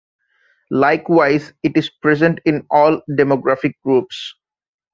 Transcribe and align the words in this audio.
Likewise, 0.71 1.53
it 1.61 1.77
is 1.77 1.91
present 1.91 2.39
in 2.43 2.65
all 2.71 3.01
demographic 3.07 3.73
groups. 3.83 4.33